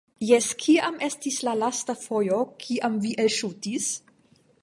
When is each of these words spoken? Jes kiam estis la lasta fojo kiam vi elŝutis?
Jes 0.27 0.45
kiam 0.61 0.95
estis 1.07 1.37
la 1.49 1.53
lasta 1.65 1.95
fojo 2.05 2.41
kiam 2.65 2.97
vi 3.05 3.15
elŝutis? 3.27 3.93